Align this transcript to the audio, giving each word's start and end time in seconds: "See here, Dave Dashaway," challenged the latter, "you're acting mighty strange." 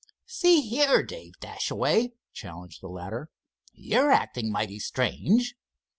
"See 0.25 0.61
here, 0.61 1.03
Dave 1.03 1.33
Dashaway," 1.41 2.13
challenged 2.33 2.81
the 2.81 2.87
latter, 2.87 3.29
"you're 3.71 4.09
acting 4.09 4.51
mighty 4.51 4.79
strange." 4.79 5.53